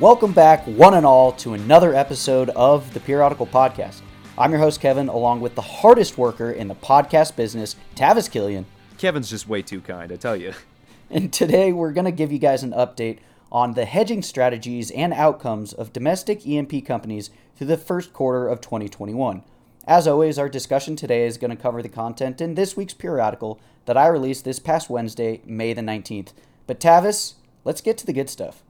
Welcome 0.00 0.32
back, 0.32 0.66
one 0.66 0.94
and 0.94 1.04
all, 1.04 1.32
to 1.32 1.52
another 1.52 1.94
episode 1.94 2.48
of 2.48 2.94
the 2.94 3.00
Periodical 3.00 3.46
Podcast. 3.46 4.00
I'm 4.38 4.50
your 4.50 4.58
host, 4.58 4.80
Kevin, 4.80 5.08
along 5.10 5.42
with 5.42 5.54
the 5.54 5.60
hardest 5.60 6.16
worker 6.16 6.50
in 6.50 6.68
the 6.68 6.74
podcast 6.74 7.36
business, 7.36 7.76
Tavis 7.96 8.30
Killian. 8.30 8.64
Kevin's 8.96 9.28
just 9.28 9.46
way 9.46 9.60
too 9.60 9.82
kind, 9.82 10.10
I 10.10 10.16
tell 10.16 10.36
you. 10.36 10.54
And 11.10 11.30
today 11.30 11.70
we're 11.72 11.92
going 11.92 12.06
to 12.06 12.12
give 12.12 12.32
you 12.32 12.38
guys 12.38 12.62
an 12.62 12.70
update 12.70 13.18
on 13.52 13.74
the 13.74 13.84
hedging 13.84 14.22
strategies 14.22 14.90
and 14.92 15.12
outcomes 15.12 15.74
of 15.74 15.92
domestic 15.92 16.46
E&P 16.46 16.80
companies 16.80 17.28
through 17.56 17.66
the 17.66 17.76
first 17.76 18.14
quarter 18.14 18.48
of 18.48 18.62
2021. 18.62 19.42
As 19.86 20.06
always, 20.06 20.38
our 20.38 20.48
discussion 20.48 20.96
today 20.96 21.26
is 21.26 21.36
going 21.36 21.50
to 21.50 21.62
cover 21.62 21.82
the 21.82 21.90
content 21.90 22.40
in 22.40 22.54
this 22.54 22.74
week's 22.74 22.94
periodical 22.94 23.60
that 23.84 23.98
I 23.98 24.06
released 24.06 24.46
this 24.46 24.60
past 24.60 24.88
Wednesday, 24.88 25.42
May 25.44 25.74
the 25.74 25.82
19th. 25.82 26.32
But 26.66 26.80
Tavis, 26.80 27.34
let's 27.64 27.82
get 27.82 27.98
to 27.98 28.06
the 28.06 28.14
good 28.14 28.30
stuff. 28.30 28.62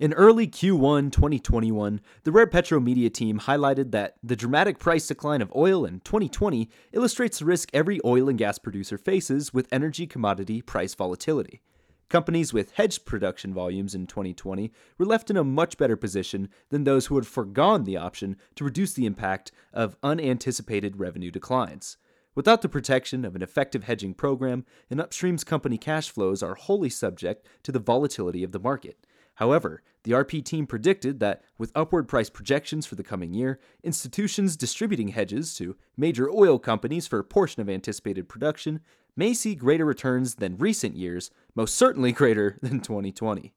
In 0.00 0.12
early 0.14 0.48
Q1 0.48 1.12
2021, 1.12 2.00
the 2.24 2.32
Rare 2.32 2.48
Petro 2.48 2.80
Media 2.80 3.08
team 3.08 3.38
highlighted 3.38 3.92
that 3.92 4.16
the 4.24 4.34
dramatic 4.34 4.80
price 4.80 5.06
decline 5.06 5.40
of 5.40 5.52
oil 5.54 5.84
in 5.84 6.00
2020 6.00 6.68
illustrates 6.92 7.38
the 7.38 7.44
risk 7.44 7.70
every 7.72 8.00
oil 8.04 8.28
and 8.28 8.36
gas 8.36 8.58
producer 8.58 8.98
faces 8.98 9.54
with 9.54 9.68
energy 9.70 10.08
commodity 10.08 10.60
price 10.62 10.94
volatility. 10.94 11.60
Companies 12.08 12.52
with 12.52 12.72
hedged 12.72 13.04
production 13.04 13.54
volumes 13.54 13.94
in 13.94 14.08
2020 14.08 14.72
were 14.98 15.06
left 15.06 15.30
in 15.30 15.36
a 15.36 15.44
much 15.44 15.78
better 15.78 15.96
position 15.96 16.48
than 16.70 16.82
those 16.82 17.06
who 17.06 17.14
had 17.14 17.24
foregone 17.24 17.84
the 17.84 17.96
option 17.96 18.36
to 18.56 18.64
reduce 18.64 18.94
the 18.94 19.06
impact 19.06 19.52
of 19.72 19.96
unanticipated 20.02 20.98
revenue 20.98 21.30
declines. 21.30 21.98
Without 22.34 22.62
the 22.62 22.68
protection 22.68 23.24
of 23.24 23.36
an 23.36 23.42
effective 23.42 23.84
hedging 23.84 24.12
program, 24.12 24.64
an 24.90 24.98
upstream's 24.98 25.44
company 25.44 25.78
cash 25.78 26.10
flows 26.10 26.42
are 26.42 26.56
wholly 26.56 26.90
subject 26.90 27.46
to 27.62 27.70
the 27.70 27.78
volatility 27.78 28.42
of 28.42 28.50
the 28.50 28.58
market. 28.58 29.06
However, 29.34 29.82
the 30.04 30.12
RP 30.12 30.44
team 30.44 30.66
predicted 30.66 31.18
that 31.20 31.42
with 31.58 31.72
upward 31.74 32.08
price 32.08 32.30
projections 32.30 32.86
for 32.86 32.94
the 32.94 33.02
coming 33.02 33.34
year, 33.34 33.58
institutions 33.82 34.56
distributing 34.56 35.08
hedges 35.08 35.54
to 35.56 35.76
major 35.96 36.30
oil 36.30 36.58
companies 36.58 37.06
for 37.06 37.18
a 37.18 37.24
portion 37.24 37.60
of 37.62 37.68
anticipated 37.68 38.28
production 38.28 38.80
may 39.16 39.34
see 39.34 39.54
greater 39.54 39.84
returns 39.84 40.36
than 40.36 40.58
recent 40.58 40.96
years, 40.96 41.30
most 41.54 41.74
certainly 41.74 42.12
greater 42.12 42.58
than 42.62 42.80
2020. 42.80 43.54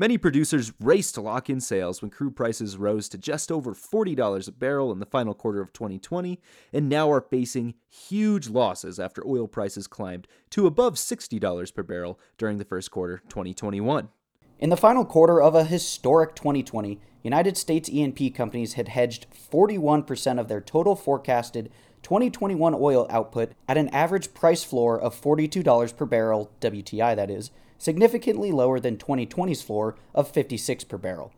Many 0.00 0.16
producers 0.16 0.72
raced 0.78 1.16
to 1.16 1.20
lock 1.20 1.50
in 1.50 1.60
sales 1.60 2.00
when 2.00 2.12
crude 2.12 2.36
prices 2.36 2.76
rose 2.76 3.08
to 3.08 3.18
just 3.18 3.50
over 3.50 3.74
$40 3.74 4.46
a 4.46 4.52
barrel 4.52 4.92
in 4.92 5.00
the 5.00 5.06
final 5.06 5.34
quarter 5.34 5.60
of 5.60 5.72
2020 5.72 6.40
and 6.72 6.88
now 6.88 7.10
are 7.10 7.20
facing 7.20 7.74
huge 7.88 8.48
losses 8.48 9.00
after 9.00 9.26
oil 9.26 9.48
prices 9.48 9.88
climbed 9.88 10.28
to 10.50 10.68
above 10.68 10.94
$60 10.94 11.74
per 11.74 11.82
barrel 11.82 12.20
during 12.36 12.58
the 12.58 12.64
first 12.64 12.92
quarter 12.92 13.20
2021. 13.28 14.08
In 14.58 14.70
the 14.70 14.76
final 14.76 15.04
quarter 15.04 15.40
of 15.40 15.54
a 15.54 15.62
historic 15.62 16.34
2020, 16.34 16.98
United 17.22 17.56
States 17.56 17.88
E&P 17.88 18.28
companies 18.30 18.72
had 18.72 18.88
hedged 18.88 19.28
41% 19.32 20.40
of 20.40 20.48
their 20.48 20.60
total 20.60 20.96
forecasted 20.96 21.70
2021 22.02 22.74
oil 22.74 23.06
output 23.08 23.52
at 23.68 23.78
an 23.78 23.88
average 23.90 24.34
price 24.34 24.64
floor 24.64 24.98
of 24.98 25.14
$42 25.14 25.96
per 25.96 26.06
barrel, 26.06 26.50
WTI 26.60 27.14
that 27.14 27.30
is, 27.30 27.52
significantly 27.78 28.50
lower 28.50 28.80
than 28.80 28.96
2020's 28.96 29.62
floor 29.62 29.94
of 30.12 30.28
56 30.28 30.82
per 30.82 30.98
barrel. 30.98 31.32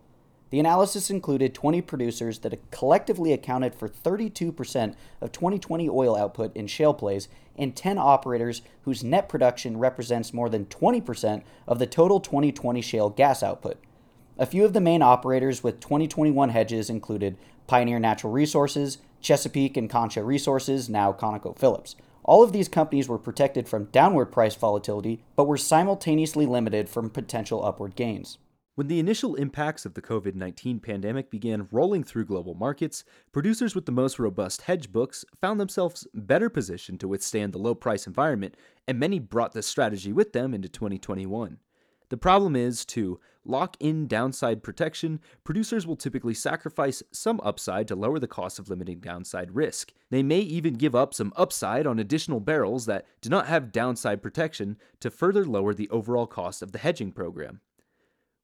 The 0.50 0.58
analysis 0.58 1.10
included 1.10 1.54
20 1.54 1.80
producers 1.82 2.40
that 2.40 2.70
collectively 2.72 3.32
accounted 3.32 3.74
for 3.74 3.88
32% 3.88 4.94
of 5.20 5.32
2020 5.32 5.88
oil 5.88 6.16
output 6.16 6.54
in 6.56 6.66
shale 6.66 6.92
plays 6.92 7.28
and 7.56 7.77
10 7.77 7.98
operators 7.98 8.62
whose 8.83 9.05
net 9.05 9.28
production 9.28 9.78
represents 9.78 10.34
more 10.34 10.48
than 10.48 10.66
20% 10.66 11.42
of 11.68 11.78
the 11.78 11.86
total 11.86 12.18
2020 12.18 12.80
shale 12.80 13.10
gas 13.10 13.44
output. 13.44 13.78
A 14.39 14.46
few 14.46 14.64
of 14.64 14.72
the 14.72 14.80
main 14.80 15.02
operators 15.02 15.62
with 15.62 15.80
2021 15.80 16.48
hedges 16.48 16.90
included 16.90 17.36
Pioneer 17.68 18.00
Natural 18.00 18.33
Resources, 18.33 18.98
Chesapeake 19.20 19.77
and 19.77 19.89
Concho 19.89 20.22
Resources, 20.22 20.89
now 20.89 21.12
ConocoPhillips. 21.12 21.94
All 22.24 22.42
of 22.42 22.52
these 22.52 22.68
companies 22.68 23.08
were 23.08 23.18
protected 23.18 23.68
from 23.68 23.84
downward 23.86 24.27
price 24.27 24.56
volatility, 24.56 25.22
but 25.36 25.46
were 25.46 25.56
simultaneously 25.56 26.46
limited 26.46 26.89
from 26.89 27.10
potential 27.10 27.64
upward 27.64 27.94
gains. 27.94 28.39
When 28.80 28.89
the 28.89 28.98
initial 28.98 29.35
impacts 29.35 29.85
of 29.85 29.92
the 29.92 30.01
COVID 30.01 30.35
19 30.35 30.80
pandemic 30.80 31.30
began 31.30 31.68
rolling 31.70 32.02
through 32.02 32.24
global 32.24 32.55
markets, 32.55 33.05
producers 33.30 33.74
with 33.74 33.85
the 33.85 33.92
most 33.92 34.18
robust 34.18 34.63
hedge 34.63 34.91
books 34.91 35.23
found 35.39 35.61
themselves 35.61 36.07
better 36.14 36.48
positioned 36.48 36.98
to 37.01 37.08
withstand 37.08 37.52
the 37.52 37.58
low 37.58 37.74
price 37.74 38.07
environment, 38.07 38.57
and 38.89 38.98
many 38.98 39.19
brought 39.19 39.52
this 39.52 39.67
strategy 39.67 40.14
with 40.14 40.33
them 40.33 40.55
into 40.55 40.67
2021. 40.67 41.58
The 42.08 42.17
problem 42.17 42.57
is 42.57 42.86
to 42.86 43.20
lock 43.45 43.77
in 43.80 44.07
downside 44.07 44.63
protection, 44.63 45.20
producers 45.45 45.86
will 45.86 45.95
typically 45.95 46.33
sacrifice 46.33 47.02
some 47.13 47.39
upside 47.45 47.86
to 47.89 47.95
lower 47.95 48.19
the 48.19 48.27
cost 48.27 48.58
of 48.58 48.70
limiting 48.70 49.01
downside 49.01 49.55
risk. 49.55 49.92
They 50.08 50.23
may 50.23 50.40
even 50.40 50.73
give 50.73 50.95
up 50.95 51.13
some 51.13 51.35
upside 51.36 51.86
on 51.86 51.98
additional 51.98 52.40
barrels 52.40 52.86
that 52.86 53.05
do 53.20 53.29
not 53.29 53.46
have 53.46 53.73
downside 53.73 54.23
protection 54.23 54.79
to 55.01 55.11
further 55.11 55.45
lower 55.45 55.74
the 55.74 55.90
overall 55.90 56.27
cost 56.27 56.63
of 56.63 56.73
the 56.73 56.79
hedging 56.79 57.13
program. 57.13 57.61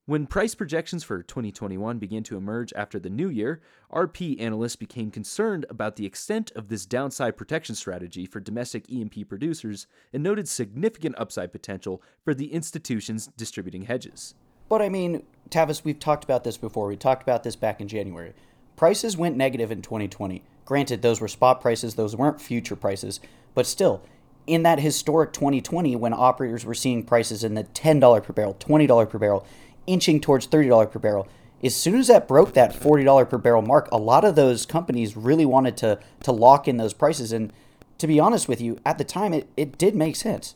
When 0.09 0.29
price 0.29 0.55
projections 0.55 1.03
for 1.03 1.21
2021 1.21 1.99
began 1.99 2.23
to 2.23 2.37
emerge 2.37 2.73
after 2.77 3.01
the 3.01 3.11
new 3.11 3.29
year, 3.29 3.61
RP 3.93 4.41
analysts 4.41 4.77
became 4.77 5.11
concerned 5.11 5.67
about 5.69 5.97
the 5.97 6.07
extent 6.07 6.53
of 6.55 6.69
this 6.69 6.87
downside 6.87 7.37
protection 7.37 7.75
strategy 7.75 8.25
for 8.25 8.39
domestic 8.39 8.85
E&P 8.89 9.25
producers 9.25 9.89
and 10.13 10.23
noted 10.23 10.47
significant 10.47 11.17
upside 11.19 11.51
potential 11.51 12.01
for 12.23 12.35
the 12.35 12.53
institutions 12.53 13.31
distributing 13.37 13.83
hedges. 13.83 14.37
But 14.69 14.81
I 14.81 14.91
mean, 14.91 15.25
Tavis, 15.51 15.83
we've 15.83 15.99
talked 15.99 16.23
about 16.23 16.45
this 16.45 16.57
before. 16.57 16.87
We 16.87 16.97
talked 16.97 17.25
about 17.25 17.43
this 17.43 17.57
back 17.57 17.81
in 17.81 17.89
January. 17.89 18.33
Prices 18.77 19.17
went 19.17 19.37
negative 19.37 19.73
in 19.73 19.83
2020. 19.83 20.41
Granted, 20.65 21.03
those 21.03 21.21
were 21.21 21.27
spot 21.27 21.61
prices, 21.61 21.97
those 21.97 22.15
weren't 22.15 22.41
future 22.41 22.77
prices, 22.77 23.19
but 23.55 23.67
still, 23.67 24.05
in 24.47 24.63
that 24.63 24.79
historic 24.79 25.33
2020 25.33 25.97
when 25.97 26.13
operators 26.13 26.65
were 26.65 26.75
seeing 26.75 27.03
prices 27.03 27.43
in 27.43 27.55
the 27.55 27.65
$10 27.65 28.23
per 28.23 28.33
barrel, 28.33 28.55
$20 28.55 29.11
per 29.11 29.19
barrel, 29.19 29.45
inching 29.87 30.21
towards 30.21 30.47
$30 30.47 30.91
per 30.91 30.99
barrel. 30.99 31.29
As 31.63 31.75
soon 31.75 31.97
as 31.97 32.09
that 32.09 32.29
broke 32.29 32.53
that 32.55 32.75
$40 32.75 33.29
per 33.29 33.39
barrel 33.39 33.63
mark, 33.63 33.89
a 33.91 33.99
lot 33.99 34.25
of 34.25 34.35
those 34.35 34.67
companies 34.67 35.17
really 35.17 35.47
wanted 35.47 35.77
to 35.79 35.99
to 36.23 36.33
lock 36.33 36.69
in 36.69 36.77
those 36.77 36.93
prices. 36.93 37.33
And 37.33 37.53
to 37.99 38.07
be 38.07 38.21
honest 38.21 38.49
with 38.49 38.61
you, 38.61 38.79
at 38.85 38.99
the 38.99 39.05
time, 39.05 39.33
it, 39.33 39.49
it 39.57 39.79
did 39.79 39.95
make 39.95 40.17
sense. 40.17 40.55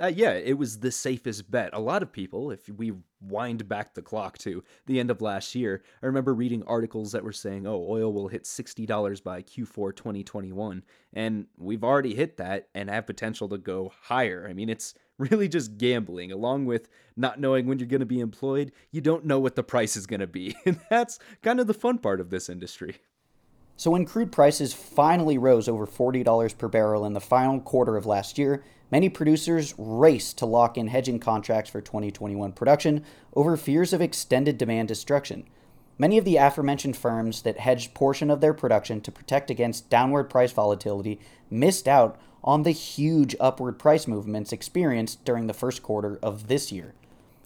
Uh, 0.00 0.12
yeah, 0.14 0.32
it 0.32 0.58
was 0.58 0.80
the 0.80 0.90
safest 0.90 1.50
bet. 1.50 1.70
A 1.72 1.80
lot 1.80 2.02
of 2.02 2.12
people, 2.12 2.50
if 2.50 2.68
we 2.68 2.92
wind 3.20 3.66
back 3.66 3.94
the 3.94 4.02
clock 4.02 4.36
to 4.38 4.62
the 4.84 5.00
end 5.00 5.10
of 5.10 5.22
last 5.22 5.54
year, 5.54 5.82
I 6.02 6.06
remember 6.06 6.34
reading 6.34 6.62
articles 6.64 7.12
that 7.12 7.24
were 7.24 7.32
saying, 7.32 7.66
oh, 7.66 7.86
oil 7.88 8.12
will 8.12 8.28
hit 8.28 8.44
$60 8.44 9.22
by 9.22 9.40
Q4 9.42 9.96
2021. 9.96 10.82
And 11.14 11.46
we've 11.56 11.84
already 11.84 12.14
hit 12.14 12.36
that 12.36 12.68
and 12.74 12.90
have 12.90 13.06
potential 13.06 13.48
to 13.48 13.58
go 13.58 13.90
higher. 14.02 14.46
I 14.48 14.52
mean, 14.52 14.68
it's 14.68 14.92
really 15.18 15.48
just 15.48 15.78
gambling, 15.78 16.30
along 16.30 16.66
with 16.66 16.90
not 17.16 17.40
knowing 17.40 17.66
when 17.66 17.78
you're 17.78 17.88
going 17.88 18.00
to 18.00 18.06
be 18.06 18.20
employed. 18.20 18.72
You 18.90 19.00
don't 19.00 19.24
know 19.24 19.40
what 19.40 19.54
the 19.56 19.62
price 19.62 19.96
is 19.96 20.06
going 20.06 20.20
to 20.20 20.26
be. 20.26 20.54
And 20.66 20.80
that's 20.90 21.18
kind 21.42 21.60
of 21.60 21.68
the 21.68 21.74
fun 21.74 21.98
part 21.98 22.20
of 22.20 22.30
this 22.30 22.48
industry. 22.48 22.96
So, 23.78 23.90
when 23.90 24.04
crude 24.04 24.32
prices 24.32 24.72
finally 24.72 25.38
rose 25.38 25.68
over 25.68 25.86
$40 25.86 26.58
per 26.58 26.68
barrel 26.68 27.04
in 27.04 27.12
the 27.12 27.20
final 27.20 27.60
quarter 27.60 27.96
of 27.96 28.06
last 28.06 28.38
year, 28.38 28.64
many 28.90 29.08
producers 29.08 29.74
raced 29.78 30.38
to 30.38 30.46
lock 30.46 30.76
in 30.76 30.88
hedging 30.88 31.18
contracts 31.18 31.70
for 31.70 31.80
2021 31.80 32.52
production 32.52 33.04
over 33.34 33.56
fears 33.56 33.92
of 33.92 34.00
extended 34.00 34.58
demand 34.58 34.88
destruction. 34.88 35.44
Many 35.98 36.18
of 36.18 36.24
the 36.24 36.36
aforementioned 36.36 36.96
firms 36.96 37.42
that 37.42 37.58
hedged 37.58 37.94
portion 37.94 38.30
of 38.30 38.40
their 38.40 38.52
production 38.52 39.00
to 39.00 39.12
protect 39.12 39.50
against 39.50 39.88
downward 39.88 40.24
price 40.24 40.52
volatility 40.52 41.18
missed 41.50 41.88
out 41.88 42.18
on 42.44 42.62
the 42.62 42.70
huge 42.70 43.34
upward 43.40 43.78
price 43.78 44.06
movements 44.06 44.52
experienced 44.52 45.24
during 45.24 45.46
the 45.46 45.54
first 45.54 45.82
quarter 45.82 46.18
of 46.22 46.48
this 46.48 46.70
year. 46.70 46.94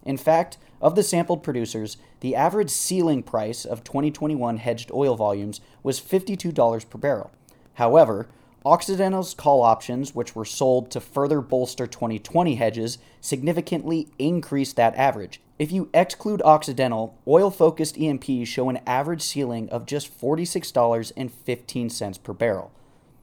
In 0.05 0.17
fact, 0.17 0.59
of 0.81 0.94
the 0.94 1.03
sampled 1.03 1.43
producers, 1.43 1.97
the 2.20 2.35
average 2.35 2.70
ceiling 2.70 3.23
price 3.23 3.65
of 3.65 3.85
2021 3.85 4.56
hedged 4.56 4.91
oil 4.93 5.15
volumes 5.15 5.61
was 5.82 6.00
$52 6.00 6.88
per 6.88 6.99
barrel. 6.99 7.31
However, 7.75 8.26
Occidental's 8.65 9.33
call 9.33 9.62
options, 9.62 10.15
which 10.15 10.37
were 10.37 10.45
sold 10.45 10.91
to 10.91 11.01
further 11.01 11.41
bolster 11.41 11.87
2020 11.87 12.57
hedges, 12.57 12.99
significantly 13.23 14.09
increased 14.19 14.77
that 14.77 14.95
average. 14.97 15.41
If 15.59 15.73
you 15.73 15.89
exclude 15.95 16.43
Occidental, 16.43 17.17
oil 17.27 17.51
focused 17.51 17.97
E&Ps 17.97 18.49
show 18.49 18.69
an 18.69 18.81
average 18.87 19.23
ceiling 19.23 19.71
of 19.71 19.87
just 19.87 20.21
$46.15 20.21 22.23
per 22.23 22.33
barrel. 22.35 22.71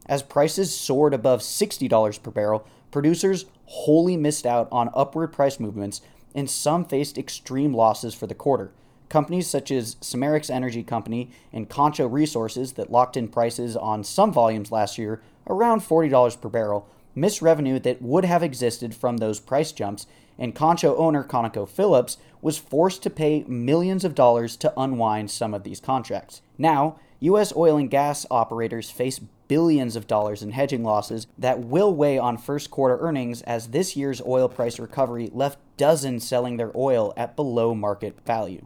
As 0.07 0.23
prices 0.23 0.75
soared 0.75 1.13
above 1.13 1.41
$60 1.41 2.23
per 2.23 2.31
barrel, 2.31 2.65
producers 2.89 3.45
wholly 3.65 4.17
missed 4.17 4.45
out 4.45 4.67
on 4.71 4.89
upward 4.95 5.33
price 5.33 5.59
movements, 5.59 6.01
and 6.33 6.49
some 6.49 6.83
faced 6.83 7.17
extreme 7.17 7.73
losses 7.73 8.15
for 8.15 8.25
the 8.25 8.35
quarter. 8.35 8.71
Companies 9.09 9.47
such 9.47 9.71
as 9.71 9.95
Cimarex 9.95 10.49
Energy 10.49 10.83
Company 10.83 11.31
and 11.53 11.69
Concho 11.69 12.07
Resources 12.07 12.73
that 12.73 12.91
locked 12.91 13.15
in 13.15 13.27
prices 13.27 13.75
on 13.75 14.03
some 14.03 14.33
volumes 14.33 14.71
last 14.71 14.97
year 14.97 15.21
around 15.47 15.81
$40 15.81 16.41
per 16.41 16.49
barrel 16.49 16.89
missed 17.17 17.41
revenue 17.41 17.79
that 17.79 18.01
would 18.01 18.25
have 18.25 18.43
existed 18.43 18.93
from 18.93 19.17
those 19.17 19.39
price 19.39 19.71
jumps, 19.71 20.05
and 20.37 20.53
Concho 20.53 20.95
owner 20.97 21.23
ConocoPhillips 21.23 22.17
was 22.41 22.59
forced 22.59 23.01
to 23.03 23.09
pay 23.09 23.43
millions 23.47 24.05
of 24.05 24.13
dollars 24.13 24.55
to 24.57 24.71
unwind 24.77 25.31
some 25.31 25.53
of 25.53 25.63
these 25.63 25.79
contracts. 25.79 26.41
Now, 26.57 26.99
U.S. 27.21 27.51
oil 27.55 27.77
and 27.77 27.89
gas 27.89 28.27
operators 28.29 28.91
face 28.91 29.19
billions 29.47 29.95
of 29.95 30.05
dollars 30.05 30.43
in 30.43 30.51
hedging 30.51 30.83
losses 30.83 31.25
that 31.37 31.59
will 31.59 31.93
weigh 31.93 32.19
on 32.19 32.37
first 32.37 32.69
quarter 32.69 32.99
earnings 32.99 33.41
as 33.43 33.69
this 33.69 33.95
year's 33.95 34.21
oil 34.21 34.47
price 34.47 34.77
recovery 34.77 35.31
left 35.33 35.57
dozens 35.77 36.27
selling 36.27 36.57
their 36.57 36.71
oil 36.75 37.13
at 37.17 37.35
below 37.35 37.73
market 37.73 38.19
value. 38.25 38.63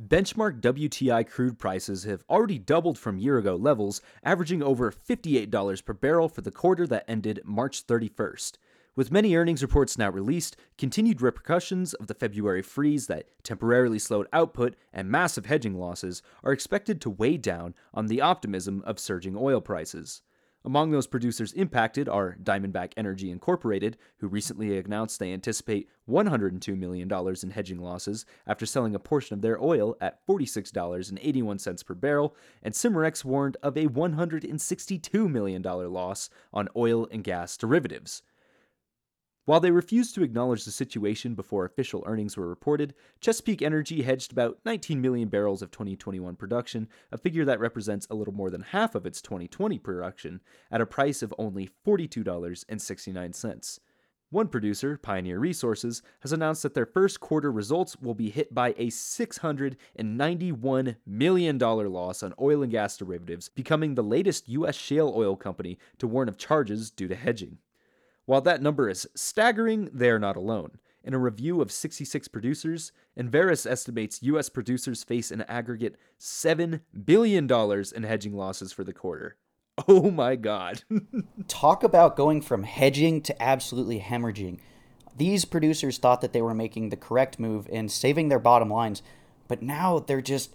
Benchmark 0.00 0.62
WTI 0.62 1.28
crude 1.28 1.58
prices 1.58 2.04
have 2.04 2.24
already 2.30 2.58
doubled 2.58 2.98
from 2.98 3.18
year 3.18 3.36
ago 3.36 3.54
levels, 3.54 4.00
averaging 4.24 4.62
over 4.62 4.90
$58 4.90 5.84
per 5.84 5.92
barrel 5.92 6.26
for 6.26 6.40
the 6.40 6.50
quarter 6.50 6.86
that 6.86 7.04
ended 7.06 7.42
March 7.44 7.86
31st. 7.86 8.52
With 8.96 9.12
many 9.12 9.34
earnings 9.36 9.60
reports 9.60 9.98
now 9.98 10.08
released, 10.08 10.56
continued 10.78 11.20
repercussions 11.20 11.92
of 11.92 12.06
the 12.06 12.14
February 12.14 12.62
freeze 12.62 13.08
that 13.08 13.26
temporarily 13.42 13.98
slowed 13.98 14.26
output 14.32 14.74
and 14.90 15.10
massive 15.10 15.44
hedging 15.44 15.74
losses 15.74 16.22
are 16.42 16.52
expected 16.52 17.02
to 17.02 17.10
weigh 17.10 17.36
down 17.36 17.74
on 17.92 18.06
the 18.06 18.22
optimism 18.22 18.82
of 18.86 18.98
surging 18.98 19.36
oil 19.36 19.60
prices. 19.60 20.22
Among 20.62 20.90
those 20.90 21.06
producers 21.06 21.54
impacted 21.54 22.06
are 22.06 22.36
Diamondback 22.42 22.92
Energy 22.94 23.30
Incorporated, 23.30 23.96
who 24.18 24.28
recently 24.28 24.76
announced 24.76 25.18
they 25.18 25.32
anticipate 25.32 25.88
$102 26.06 26.76
million 26.76 27.10
in 27.42 27.50
hedging 27.50 27.78
losses 27.78 28.26
after 28.46 28.66
selling 28.66 28.94
a 28.94 28.98
portion 28.98 29.32
of 29.32 29.40
their 29.40 29.58
oil 29.62 29.96
at 30.02 30.24
$46.81 30.26 31.86
per 31.86 31.94
barrel, 31.94 32.36
and 32.62 32.74
Cimarex 32.74 33.24
warned 33.24 33.56
of 33.62 33.78
a 33.78 33.86
$162 33.86 35.30
million 35.30 35.62
loss 35.62 36.28
on 36.52 36.68
oil 36.76 37.08
and 37.10 37.24
gas 37.24 37.56
derivatives. 37.56 38.22
While 39.46 39.60
they 39.60 39.70
refused 39.70 40.14
to 40.14 40.22
acknowledge 40.22 40.64
the 40.64 40.70
situation 40.70 41.34
before 41.34 41.64
official 41.64 42.04
earnings 42.06 42.36
were 42.36 42.48
reported, 42.48 42.94
Chesapeake 43.20 43.62
Energy 43.62 44.02
hedged 44.02 44.32
about 44.32 44.58
19 44.64 45.00
million 45.00 45.28
barrels 45.28 45.62
of 45.62 45.70
2021 45.70 46.36
production, 46.36 46.88
a 47.10 47.18
figure 47.18 47.46
that 47.46 47.58
represents 47.58 48.06
a 48.10 48.14
little 48.14 48.34
more 48.34 48.50
than 48.50 48.60
half 48.60 48.94
of 48.94 49.06
its 49.06 49.22
2020 49.22 49.78
production, 49.78 50.40
at 50.70 50.82
a 50.82 50.86
price 50.86 51.22
of 51.22 51.34
only 51.38 51.70
$42.69. 51.86 53.80
One 54.32 54.46
producer, 54.46 54.96
Pioneer 54.96 55.40
Resources, 55.40 56.02
has 56.20 56.32
announced 56.32 56.62
that 56.62 56.74
their 56.74 56.86
first 56.86 57.18
quarter 57.18 57.50
results 57.50 57.96
will 57.96 58.14
be 58.14 58.30
hit 58.30 58.54
by 58.54 58.68
a 58.76 58.86
$691 58.86 60.96
million 61.04 61.58
loss 61.58 62.22
on 62.22 62.34
oil 62.40 62.62
and 62.62 62.70
gas 62.70 62.96
derivatives, 62.96 63.48
becoming 63.48 63.96
the 63.96 64.04
latest 64.04 64.48
U.S. 64.50 64.76
shale 64.76 65.12
oil 65.16 65.34
company 65.34 65.78
to 65.98 66.06
warn 66.06 66.28
of 66.28 66.38
charges 66.38 66.92
due 66.92 67.08
to 67.08 67.16
hedging. 67.16 67.58
While 68.30 68.42
that 68.42 68.62
number 68.62 68.88
is 68.88 69.08
staggering, 69.16 69.90
they 69.92 70.08
are 70.08 70.20
not 70.20 70.36
alone. 70.36 70.78
In 71.02 71.14
a 71.14 71.18
review 71.18 71.60
of 71.60 71.72
66 71.72 72.28
producers, 72.28 72.92
Enverus 73.18 73.68
estimates 73.68 74.22
U.S. 74.22 74.48
producers 74.48 75.02
face 75.02 75.32
an 75.32 75.42
aggregate 75.48 75.96
$7 76.20 76.78
billion 77.04 77.50
in 77.50 78.02
hedging 78.04 78.36
losses 78.36 78.72
for 78.72 78.84
the 78.84 78.92
quarter. 78.92 79.34
Oh 79.88 80.12
my 80.12 80.36
God. 80.36 80.84
Talk 81.48 81.82
about 81.82 82.14
going 82.14 82.40
from 82.40 82.62
hedging 82.62 83.20
to 83.22 83.42
absolutely 83.42 83.98
hemorrhaging. 83.98 84.60
These 85.16 85.44
producers 85.44 85.98
thought 85.98 86.20
that 86.20 86.32
they 86.32 86.42
were 86.42 86.54
making 86.54 86.90
the 86.90 86.96
correct 86.96 87.40
move 87.40 87.66
and 87.72 87.90
saving 87.90 88.28
their 88.28 88.38
bottom 88.38 88.70
lines, 88.70 89.02
but 89.48 89.60
now 89.60 89.98
they're 89.98 90.20
just 90.20 90.54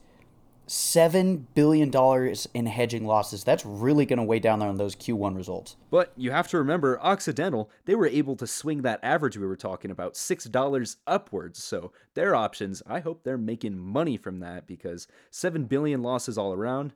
seven 0.67 1.47
billion 1.53 1.89
dollars 1.89 2.47
in 2.53 2.65
hedging 2.65 3.05
losses. 3.05 3.43
That's 3.43 3.65
really 3.65 4.05
going 4.05 4.17
to 4.17 4.23
weigh 4.23 4.39
down 4.39 4.61
on 4.61 4.77
those 4.77 4.95
Q1 4.95 5.35
results. 5.35 5.75
But 5.91 6.11
you 6.15 6.31
have 6.31 6.47
to 6.49 6.57
remember, 6.57 6.99
Occidental, 7.01 7.69
they 7.85 7.95
were 7.95 8.07
able 8.07 8.35
to 8.37 8.47
swing 8.47 8.81
that 8.81 8.99
average 9.03 9.37
we 9.37 9.47
were 9.47 9.55
talking 9.55 9.91
about 9.91 10.17
six 10.17 10.45
dollars 10.45 10.97
upwards. 11.05 11.63
So 11.63 11.91
their 12.13 12.35
options, 12.35 12.81
I 12.87 12.99
hope 12.99 13.23
they're 13.23 13.37
making 13.37 13.77
money 13.77 14.17
from 14.17 14.39
that 14.39 14.67
because 14.67 15.07
seven 15.29 15.65
billion 15.65 16.01
losses 16.01 16.37
all 16.37 16.53
around. 16.53 16.93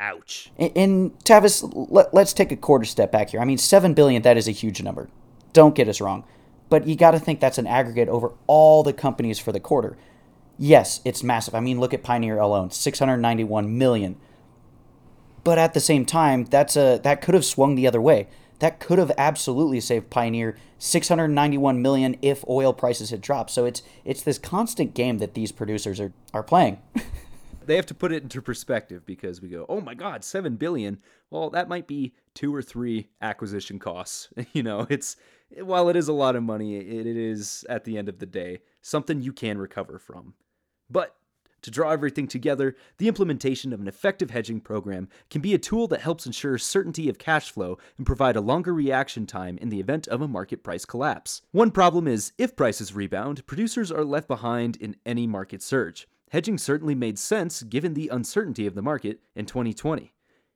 Ouch. 0.00 0.50
And, 0.58 0.72
and 0.76 1.18
Tavis, 1.20 1.70
let, 1.90 2.12
let's 2.12 2.32
take 2.32 2.52
a 2.52 2.56
quarter 2.56 2.84
step 2.84 3.12
back 3.12 3.30
here. 3.30 3.40
I 3.40 3.44
mean, 3.44 3.58
seven 3.58 3.94
billion, 3.94 4.22
that 4.22 4.36
is 4.36 4.48
a 4.48 4.52
huge 4.52 4.82
number. 4.82 5.08
Don't 5.52 5.74
get 5.74 5.88
us 5.88 6.00
wrong. 6.00 6.24
But 6.68 6.86
you 6.86 6.96
got 6.96 7.12
to 7.12 7.20
think 7.20 7.40
that's 7.40 7.58
an 7.58 7.66
aggregate 7.66 8.08
over 8.08 8.32
all 8.46 8.82
the 8.82 8.92
companies 8.92 9.38
for 9.38 9.52
the 9.52 9.60
quarter 9.60 9.96
yes, 10.58 11.00
it's 11.04 11.22
massive. 11.22 11.54
I 11.54 11.60
mean, 11.60 11.80
look 11.80 11.94
at 11.94 12.02
Pioneer 12.02 12.38
alone, 12.38 12.70
691 12.70 13.76
million. 13.76 14.16
But 15.42 15.58
at 15.58 15.74
the 15.74 15.80
same 15.80 16.06
time, 16.06 16.44
that's 16.44 16.76
a 16.76 16.98
that 17.02 17.20
could 17.20 17.34
have 17.34 17.44
swung 17.44 17.74
the 17.74 17.86
other 17.86 18.00
way. 18.00 18.28
That 18.60 18.80
could 18.80 18.98
have 18.98 19.12
absolutely 19.18 19.80
saved 19.80 20.08
Pioneer 20.08 20.56
691 20.78 21.82
million 21.82 22.16
if 22.22 22.44
oil 22.48 22.72
prices 22.72 23.10
had 23.10 23.20
dropped. 23.20 23.50
So 23.50 23.66
it's 23.66 23.82
it's 24.04 24.22
this 24.22 24.38
constant 24.38 24.94
game 24.94 25.18
that 25.18 25.34
these 25.34 25.52
producers 25.52 26.00
are 26.00 26.12
are 26.32 26.42
playing. 26.42 26.78
they 27.66 27.76
have 27.76 27.86
to 27.86 27.94
put 27.94 28.12
it 28.12 28.22
into 28.22 28.40
perspective 28.40 29.04
because 29.04 29.42
we 29.42 29.48
go, 29.48 29.66
"Oh 29.68 29.82
my 29.82 29.94
god, 29.94 30.24
seven 30.24 30.56
billion. 30.56 30.98
Well, 31.30 31.50
that 31.50 31.68
might 31.68 31.86
be 31.86 32.14
two 32.32 32.54
or 32.54 32.62
three 32.62 33.08
acquisition 33.20 33.78
costs. 33.78 34.28
you 34.52 34.62
know, 34.62 34.86
it's 34.88 35.16
while 35.60 35.88
it 35.88 35.96
is 35.96 36.08
a 36.08 36.12
lot 36.12 36.36
of 36.36 36.42
money, 36.42 36.76
it, 36.76 37.06
it 37.06 37.16
is 37.16 37.66
at 37.68 37.84
the 37.84 37.98
end 37.98 38.08
of 38.08 38.18
the 38.18 38.26
day 38.26 38.60
something 38.80 39.20
you 39.20 39.32
can 39.32 39.58
recover 39.58 39.98
from. 39.98 40.34
But 40.90 41.16
to 41.64 41.70
draw 41.70 41.90
everything 41.92 42.28
together, 42.28 42.76
the 42.98 43.08
implementation 43.08 43.72
of 43.72 43.80
an 43.80 43.88
effective 43.88 44.30
hedging 44.30 44.60
program 44.60 45.08
can 45.30 45.40
be 45.40 45.54
a 45.54 45.58
tool 45.58 45.88
that 45.88 46.02
helps 46.02 46.26
ensure 46.26 46.58
certainty 46.58 47.08
of 47.08 47.18
cash 47.18 47.50
flow 47.50 47.78
and 47.96 48.04
provide 48.04 48.36
a 48.36 48.42
longer 48.42 48.74
reaction 48.74 49.24
time 49.26 49.56
in 49.56 49.70
the 49.70 49.80
event 49.80 50.06
of 50.08 50.20
a 50.20 50.28
market 50.28 50.62
price 50.62 50.84
collapse. 50.84 51.40
One 51.52 51.70
problem 51.70 52.06
is 52.06 52.32
if 52.36 52.54
prices 52.54 52.94
rebound, 52.94 53.46
producers 53.46 53.90
are 53.90 54.04
left 54.04 54.28
behind 54.28 54.76
in 54.76 54.96
any 55.06 55.26
market 55.26 55.62
surge. 55.62 56.06
Hedging 56.28 56.58
certainly 56.58 56.94
made 56.94 57.18
sense 57.18 57.62
given 57.62 57.94
the 57.94 58.08
uncertainty 58.08 58.66
of 58.66 58.74
the 58.74 58.82
market 58.82 59.20
in 59.34 59.46
2020. 59.46 60.12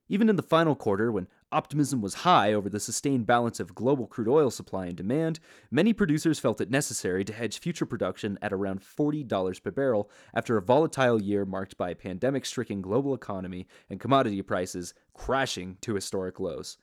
Even 0.09 0.29
in 0.29 0.35
the 0.35 0.43
final 0.43 0.75
quarter, 0.75 1.11
when 1.11 1.27
optimism 1.51 2.01
was 2.01 2.13
high 2.15 2.53
over 2.53 2.69
the 2.69 2.79
sustained 2.79 3.25
balance 3.25 3.59
of 3.59 3.75
global 3.75 4.07
crude 4.07 4.27
oil 4.27 4.51
supply 4.51 4.85
and 4.85 4.95
demand, 4.95 5.39
many 5.71 5.93
producers 5.93 6.39
felt 6.39 6.61
it 6.61 6.69
necessary 6.69 7.23
to 7.25 7.33
hedge 7.33 7.59
future 7.59 7.85
production 7.85 8.37
at 8.41 8.53
around 8.53 8.81
$40 8.81 9.63
per 9.63 9.71
barrel 9.71 10.09
after 10.33 10.57
a 10.57 10.61
volatile 10.61 11.21
year 11.21 11.45
marked 11.45 11.77
by 11.77 11.89
a 11.89 11.95
pandemic 11.95 12.45
stricken 12.45 12.81
global 12.81 13.13
economy 13.13 13.67
and 13.89 13.99
commodity 13.99 14.41
prices 14.41 14.93
crashing 15.13 15.77
to 15.81 15.95
historic 15.95 16.39
lows. 16.39 16.77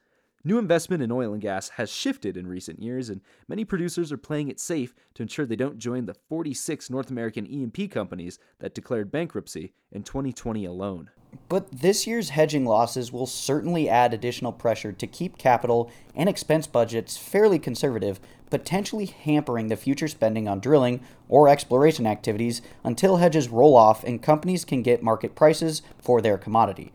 New 0.45 0.59
investment 0.59 1.03
in 1.03 1.11
oil 1.11 1.33
and 1.33 1.43
gas 1.43 1.71
has 1.71 1.91
shifted 1.91 2.37
in 2.37 2.47
recent 2.47 2.81
years, 2.81 3.11
and 3.11 3.21
many 3.49 3.65
producers 3.65 4.13
are 4.13 4.17
playing 4.17 4.49
it 4.49 4.61
safe 4.61 4.95
to 5.15 5.23
ensure 5.23 5.45
they 5.45 5.57
don't 5.57 5.77
join 5.77 6.07
the 6.07 6.15
46 6.15 6.89
North 6.89 7.11
American 7.11 7.47
E&P 7.49 7.89
companies 7.89 8.39
that 8.61 8.73
declared 8.73 9.11
bankruptcy 9.11 9.73
in 9.91 10.05
2020 10.05 10.65
alone. 10.65 11.11
But 11.49 11.71
this 11.71 12.07
year's 12.07 12.31
hedging 12.31 12.65
losses 12.65 13.13
will 13.13 13.27
certainly 13.27 13.89
add 13.89 14.13
additional 14.13 14.53
pressure 14.53 14.93
to 14.93 15.07
keep 15.07 15.39
capital 15.39 15.91
and 16.15 16.29
expense 16.29 16.67
budgets 16.67 17.17
fairly 17.17 17.59
conservative, 17.59 18.21
potentially 18.51 19.07
hampering 19.07 19.69
the 19.69 19.77
future 19.77 20.09
spending 20.09 20.49
on 20.49 20.61
drilling 20.61 21.01
or 21.29 21.49
exploration 21.49 22.07
activities 22.07 22.63
until 22.85 23.17
hedges 23.17 23.49
roll 23.49 23.77
off 23.77 24.05
and 24.05 24.23
companies 24.23 24.65
can 24.65 24.83
get 24.83 25.03
market 25.03 25.35
prices 25.35 25.83
for 25.99 26.21
their 26.21 26.39
commodity. 26.39 26.93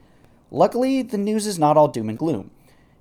Luckily, 0.49 1.01
the 1.01 1.17
news 1.17 1.47
is 1.47 1.59
not 1.59 1.77
all 1.77 1.87
doom 1.87 2.09
and 2.09 2.17
gloom. 2.17 2.51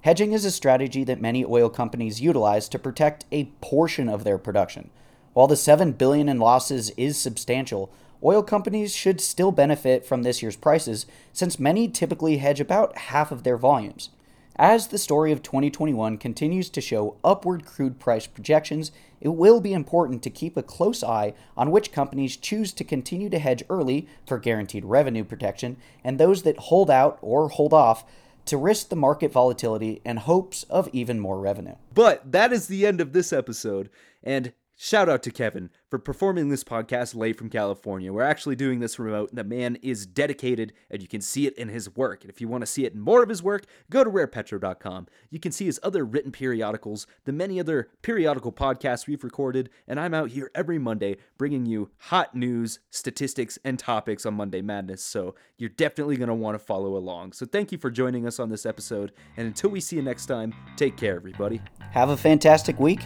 Hedging 0.03 0.33
is 0.33 0.45
a 0.45 0.51
strategy 0.51 1.05
that 1.05 1.21
many 1.21 1.45
oil 1.45 1.69
companies 1.69 2.21
utilize 2.21 2.69
to 2.71 2.79
protect 2.79 3.27
a 3.31 3.45
portion 3.61 4.09
of 4.09 4.25
their 4.25 4.39
production. 4.39 4.91
While 5.33 5.47
the 5.47 5.57
7 5.57 5.93
billion 5.93 6.29
in 6.29 6.39
losses 6.39 6.91
is 6.97 7.19
substantial, 7.19 7.93
oil 8.23 8.43
companies 8.43 8.95
should 8.95 9.21
still 9.21 9.53
benefit 9.53 10.05
from 10.05 10.23
this 10.23 10.43
year's 10.43 10.57
prices 10.57 11.07
since 11.33 11.59
many 11.59 11.89
typically 11.89 12.39
hedge 12.39 12.61
about 12.61 12.97
half 12.97 13.33
of 13.33 13.43
their 13.43 13.57
volumes. 13.57 14.11
As 14.57 14.89
the 14.89 14.99
story 14.99 15.33
of 15.33 15.43
2021 15.43 16.19
continues 16.19 16.69
to 16.71 16.83
show 16.83 17.17
upward 17.25 17.65
crude 17.65 17.99
price 17.99 18.27
projections, 18.27 18.93
it 19.19 19.29
will 19.29 19.61
be 19.61 19.73
important 19.73 20.23
to 20.23 20.31
keep 20.31 20.57
a 20.57 20.63
close 20.63 21.03
eye 21.03 21.33
on 21.57 21.71
which 21.71 21.93
companies 21.93 22.37
choose 22.37 22.73
to 22.75 22.85
continue 22.85 23.31
to 23.31 23.39
hedge 23.39 23.65
early 23.71 24.07
for 24.27 24.39
guaranteed 24.39 24.85
revenue 24.85 25.25
protection 25.25 25.79
and 26.05 26.19
those 26.19 26.43
that 26.43 26.59
hold 26.59 26.91
out 26.91 27.19
or 27.23 27.49
hold 27.49 27.73
off 27.73 28.05
to 28.45 28.57
risk 28.57 28.89
the 28.89 28.97
market 28.97 29.33
volatility 29.33 30.03
and 30.05 30.19
hopes 30.21 30.65
of 30.65 30.89
even 30.93 31.21
more 31.21 31.39
revenue. 31.39 31.77
But 31.95 32.33
that 32.33 32.53
is 32.53 32.67
the 32.67 32.87
end 32.87 33.01
of 33.01 33.13
this 33.13 33.33
episode. 33.33 33.89
And 34.23 34.53
Shout 34.83 35.11
out 35.11 35.23
to 35.25 35.31
Kevin 35.31 35.69
for 35.91 35.99
performing 35.99 36.49
this 36.49 36.65
podcast 36.65 37.15
late 37.15 37.37
from 37.37 37.51
California. 37.51 38.15
We're 38.15 38.23
actually 38.23 38.57
doing 38.57 38.81
this 38.81 38.99
remote, 38.99 39.29
and 39.29 39.37
the 39.37 39.45
man 39.45 39.77
is 39.83 40.07
dedicated, 40.07 40.73
and 40.91 41.03
you 41.03 41.07
can 41.07 41.21
see 41.21 41.47
it 41.47 41.53
in 41.59 41.69
his 41.69 41.95
work. 41.95 42.23
And 42.23 42.31
if 42.31 42.41
you 42.41 42.49
want 42.49 42.63
to 42.63 42.67
see 42.67 42.87
it 42.87 42.95
in 42.95 43.01
more 43.01 43.23
of 43.23 43.29
his 43.29 43.43
work, 43.43 43.67
go 43.91 44.03
to 44.03 44.09
rarepetro.com. 44.09 45.07
You 45.29 45.39
can 45.39 45.53
see 45.53 45.67
his 45.67 45.79
other 45.83 46.03
written 46.03 46.33
periodicals, 46.33 47.07
the 47.27 47.33
many 47.35 47.61
other 47.61 47.91
periodical 48.01 48.53
podcasts 48.53 49.07
we've 49.07 49.23
recorded, 49.23 49.69
and 49.87 50.01
I'm 50.01 50.15
out 50.15 50.31
here 50.31 50.51
every 50.55 50.79
Monday 50.79 51.19
bringing 51.37 51.67
you 51.67 51.91
hot 51.99 52.35
news, 52.35 52.79
statistics, 52.89 53.59
and 53.63 53.79
topics 53.79 54.25
on 54.25 54.33
Monday 54.33 54.63
Madness. 54.63 55.05
So 55.05 55.35
you're 55.59 55.69
definitely 55.69 56.17
going 56.17 56.29
to 56.29 56.35
want 56.35 56.55
to 56.55 56.59
follow 56.59 56.97
along. 56.97 57.35
So 57.35 57.45
thank 57.45 57.71
you 57.71 57.77
for 57.77 57.91
joining 57.91 58.27
us 58.27 58.41
on 58.41 58.49
this 58.49 58.65
episode, 58.65 59.13
and 59.37 59.47
until 59.47 59.69
we 59.69 59.81
see 59.81 59.97
you 59.97 60.03
next 60.03 60.25
time, 60.25 60.55
take 60.79 60.97
care, 60.97 61.17
everybody. 61.17 61.61
Have 61.91 62.09
a 62.09 62.17
fantastic 62.17 62.81
week, 62.81 63.01